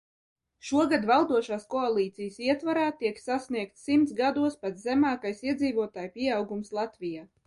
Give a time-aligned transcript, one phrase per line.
[0.67, 7.27] Šogad valdošās koalīcijas ietvarā tiek sasniegts simts gados pats zemākais iedzīvotāju pieaugums Latvijā.